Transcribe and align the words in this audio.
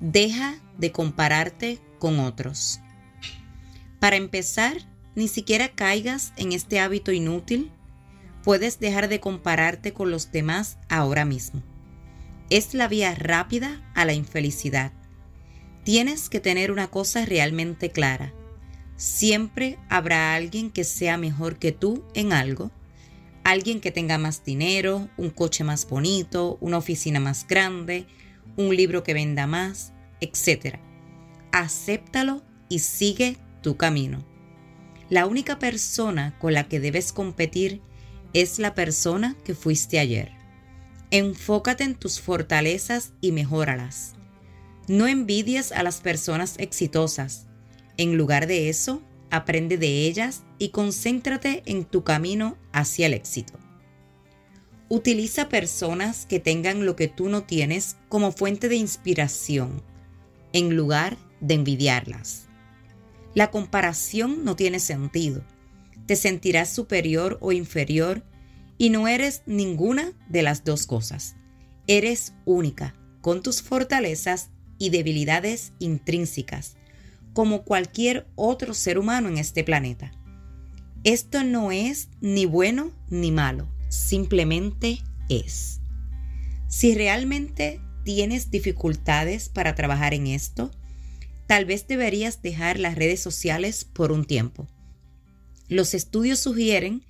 Deja 0.00 0.56
de 0.78 0.92
compararte 0.92 1.78
con 1.98 2.20
otros. 2.20 2.80
Para 4.00 4.16
empezar, 4.16 4.76
ni 5.14 5.28
siquiera 5.28 5.68
caigas 5.68 6.32
en 6.36 6.52
este 6.52 6.80
hábito 6.80 7.12
inútil. 7.12 7.70
Puedes 8.42 8.78
dejar 8.78 9.08
de 9.08 9.20
compararte 9.20 9.92
con 9.92 10.10
los 10.10 10.32
demás 10.32 10.78
ahora 10.88 11.24
mismo. 11.24 11.62
Es 12.50 12.74
la 12.74 12.88
vía 12.88 13.14
rápida 13.14 13.80
a 13.94 14.04
la 14.04 14.12
infelicidad. 14.12 14.92
Tienes 15.84 16.28
que 16.28 16.40
tener 16.40 16.70
una 16.70 16.88
cosa 16.88 17.24
realmente 17.24 17.90
clara. 17.90 18.34
Siempre 18.96 19.78
habrá 19.88 20.34
alguien 20.34 20.70
que 20.70 20.84
sea 20.84 21.16
mejor 21.16 21.58
que 21.58 21.72
tú 21.72 22.04
en 22.14 22.32
algo. 22.32 22.70
Alguien 23.44 23.80
que 23.80 23.90
tenga 23.90 24.18
más 24.18 24.44
dinero, 24.44 25.08
un 25.16 25.30
coche 25.30 25.64
más 25.64 25.88
bonito, 25.88 26.58
una 26.60 26.78
oficina 26.78 27.20
más 27.20 27.46
grande, 27.46 28.06
un 28.56 28.76
libro 28.76 29.02
que 29.02 29.14
venda 29.14 29.46
más, 29.46 29.92
etc. 30.20 30.78
Acéptalo 31.52 32.42
y 32.68 32.80
sigue 32.80 33.36
tu 33.62 33.76
camino. 33.76 34.24
La 35.10 35.26
única 35.26 35.58
persona 35.58 36.38
con 36.38 36.54
la 36.54 36.68
que 36.68 36.80
debes 36.80 37.12
competir 37.12 37.82
es 38.32 38.58
la 38.58 38.74
persona 38.74 39.36
que 39.44 39.54
fuiste 39.54 39.98
ayer. 39.98 40.32
Enfócate 41.10 41.84
en 41.84 41.94
tus 41.94 42.20
fortalezas 42.20 43.12
y 43.20 43.32
mejóralas. 43.32 44.14
No 44.88 45.06
envidies 45.06 45.72
a 45.72 45.82
las 45.82 46.00
personas 46.00 46.56
exitosas. 46.58 47.46
En 47.96 48.16
lugar 48.16 48.46
de 48.46 48.68
eso, 48.68 49.02
aprende 49.30 49.78
de 49.78 50.06
ellas 50.06 50.42
y 50.58 50.70
concéntrate 50.70 51.62
en 51.66 51.84
tu 51.84 52.02
camino 52.02 52.58
hacia 52.72 53.06
el 53.06 53.14
éxito. 53.14 53.63
Utiliza 54.94 55.48
personas 55.48 56.24
que 56.24 56.38
tengan 56.38 56.86
lo 56.86 56.94
que 56.94 57.08
tú 57.08 57.28
no 57.28 57.42
tienes 57.42 57.96
como 58.08 58.30
fuente 58.30 58.68
de 58.68 58.76
inspiración 58.76 59.82
en 60.52 60.76
lugar 60.76 61.16
de 61.40 61.54
envidiarlas. 61.54 62.44
La 63.34 63.50
comparación 63.50 64.44
no 64.44 64.54
tiene 64.54 64.78
sentido. 64.78 65.42
Te 66.06 66.14
sentirás 66.14 66.72
superior 66.72 67.38
o 67.40 67.50
inferior 67.50 68.22
y 68.78 68.90
no 68.90 69.08
eres 69.08 69.42
ninguna 69.46 70.12
de 70.28 70.42
las 70.42 70.62
dos 70.62 70.86
cosas. 70.86 71.34
Eres 71.88 72.32
única, 72.44 72.94
con 73.20 73.42
tus 73.42 73.62
fortalezas 73.62 74.50
y 74.78 74.90
debilidades 74.90 75.72
intrínsecas, 75.80 76.76
como 77.32 77.64
cualquier 77.64 78.28
otro 78.36 78.74
ser 78.74 79.00
humano 79.00 79.28
en 79.28 79.38
este 79.38 79.64
planeta. 79.64 80.12
Esto 81.02 81.42
no 81.42 81.72
es 81.72 82.10
ni 82.20 82.46
bueno 82.46 82.92
ni 83.10 83.32
malo, 83.32 83.66
simplemente 83.94 84.98
es. 85.28 85.80
Si 86.68 86.94
realmente 86.94 87.80
tienes 88.04 88.50
dificultades 88.50 89.48
para 89.48 89.74
trabajar 89.74 90.14
en 90.14 90.26
esto, 90.26 90.70
tal 91.46 91.64
vez 91.64 91.86
deberías 91.86 92.42
dejar 92.42 92.78
las 92.78 92.96
redes 92.96 93.20
sociales 93.20 93.84
por 93.84 94.12
un 94.12 94.24
tiempo. 94.24 94.66
Los 95.68 95.94
estudios 95.94 96.40
sugieren 96.40 97.06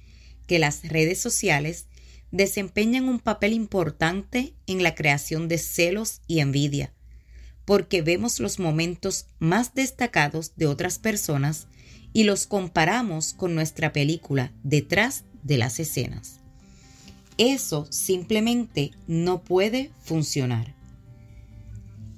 que 0.47 0.59
las 0.59 0.87
redes 0.87 1.19
sociales 1.21 1.87
desempeñan 2.31 3.09
un 3.09 3.19
papel 3.19 3.55
importante 3.55 4.55
en 4.67 4.83
la 4.83 4.95
creación 4.95 5.49
de 5.49 5.59
celos 5.59 6.21
y 6.27 6.41
envidia, 6.41 6.93
porque 7.65 8.03
vemos 8.03 8.41
los 8.41 8.59
momentos 8.59 9.27
más 9.39 9.75
destacados 9.75 10.55
de 10.57 10.67
otras 10.67 10.99
personas 10.99 11.67
y 12.13 12.25
los 12.25 12.47
comparamos 12.47 13.33
con 13.33 13.55
nuestra 13.55 13.93
película 13.93 14.53
detrás 14.63 15.25
de 15.43 15.57
las 15.59 15.81
escenas. 15.81 16.44
Eso 17.37 17.87
simplemente 17.91 18.93
no 19.07 19.43
puede 19.43 19.91
funcionar. 20.01 20.75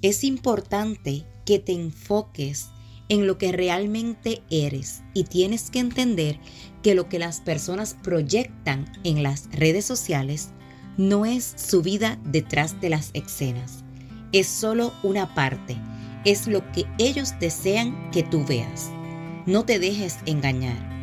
Es 0.02 0.24
importante 0.24 1.24
que 1.46 1.58
te 1.58 1.72
enfoques 1.72 2.68
en 3.08 3.26
lo 3.26 3.38
que 3.38 3.52
realmente 3.52 4.42
eres 4.50 5.02
y 5.14 5.24
tienes 5.24 5.70
que 5.70 5.78
entender 5.78 6.38
que 6.82 6.94
lo 6.94 7.08
que 7.08 7.18
las 7.18 7.40
personas 7.40 7.96
proyectan 8.02 8.92
en 9.04 9.22
las 9.22 9.48
redes 9.52 9.84
sociales 9.84 10.50
no 10.96 11.24
es 11.24 11.54
su 11.56 11.82
vida 11.82 12.18
detrás 12.24 12.80
de 12.80 12.90
las 12.90 13.10
escenas, 13.14 13.84
es 14.32 14.46
solo 14.46 14.92
una 15.02 15.34
parte, 15.34 15.76
es 16.24 16.46
lo 16.46 16.70
que 16.72 16.84
ellos 16.98 17.34
desean 17.38 18.10
que 18.10 18.22
tú 18.22 18.44
veas. 18.44 18.90
No 19.46 19.64
te 19.64 19.78
dejes 19.78 20.18
engañar. 20.26 20.94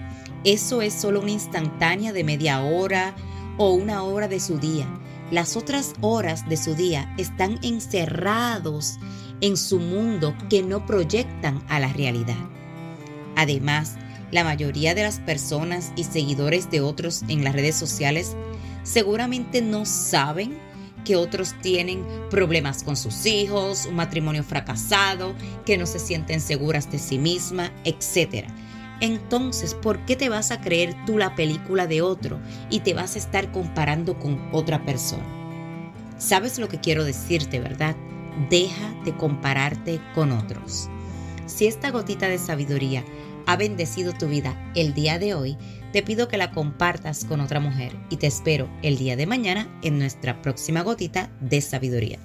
Eso 0.43 0.81
es 0.81 0.93
solo 0.93 1.21
una 1.21 1.31
instantánea 1.31 2.11
de 2.11 2.23
media 2.25 2.61
hora 2.63 3.15
o 3.57 3.71
una 3.71 4.03
hora 4.03 4.27
de 4.27 4.39
su 4.39 4.57
día. 4.59 4.87
Las 5.31 5.55
otras 5.57 5.93
horas 6.01 6.47
de 6.47 6.57
su 6.57 6.75
día 6.75 7.13
están 7.17 7.59
encerrados 7.63 8.99
en 9.41 9.57
su 9.57 9.79
mundo 9.79 10.35
que 10.49 10.63
no 10.63 10.85
proyectan 10.85 11.63
a 11.67 11.79
la 11.79 11.91
realidad. 11.91 12.37
Además, 13.35 13.97
la 14.31 14.43
mayoría 14.43 14.95
de 14.95 15.03
las 15.03 15.19
personas 15.19 15.91
y 15.95 16.03
seguidores 16.03 16.71
de 16.71 16.81
otros 16.81 17.23
en 17.27 17.43
las 17.43 17.53
redes 17.53 17.75
sociales 17.75 18.35
seguramente 18.83 19.61
no 19.61 19.85
saben 19.85 20.57
que 21.03 21.15
otros 21.15 21.53
tienen 21.61 22.05
problemas 22.29 22.83
con 22.83 22.95
sus 22.95 23.25
hijos, 23.25 23.85
un 23.85 23.95
matrimonio 23.95 24.43
fracasado, 24.43 25.33
que 25.65 25.77
no 25.77 25.85
se 25.85 25.99
sienten 25.99 26.41
seguras 26.41 26.91
de 26.91 26.99
sí 26.99 27.17
misma, 27.17 27.71
etc. 27.83 28.47
Entonces, 29.03 29.73
¿por 29.73 30.05
qué 30.05 30.15
te 30.15 30.29
vas 30.29 30.51
a 30.51 30.61
creer 30.61 30.95
tú 31.05 31.17
la 31.17 31.35
película 31.35 31.87
de 31.87 32.01
otro 32.01 32.39
y 32.69 32.79
te 32.79 32.93
vas 32.93 33.15
a 33.15 33.19
estar 33.19 33.51
comparando 33.51 34.17
con 34.17 34.49
otra 34.53 34.85
persona? 34.85 35.25
¿Sabes 36.17 36.57
lo 36.57 36.69
que 36.69 36.79
quiero 36.79 37.03
decirte, 37.03 37.59
verdad? 37.59 37.97
deja 38.49 38.95
de 39.03 39.13
compararte 39.15 39.99
con 40.15 40.31
otros. 40.31 40.89
Si 41.45 41.67
esta 41.67 41.91
gotita 41.91 42.29
de 42.29 42.37
sabiduría 42.37 43.03
ha 43.45 43.57
bendecido 43.57 44.13
tu 44.13 44.27
vida 44.27 44.71
el 44.73 44.93
día 44.93 45.19
de 45.19 45.33
hoy, 45.33 45.57
te 45.91 46.01
pido 46.01 46.29
que 46.29 46.37
la 46.37 46.51
compartas 46.51 47.25
con 47.25 47.41
otra 47.41 47.59
mujer 47.59 47.95
y 48.09 48.17
te 48.17 48.27
espero 48.27 48.69
el 48.81 48.97
día 48.97 49.15
de 49.15 49.27
mañana 49.27 49.67
en 49.83 49.99
nuestra 49.99 50.41
próxima 50.41 50.81
gotita 50.81 51.29
de 51.41 51.61
sabiduría. 51.61 52.19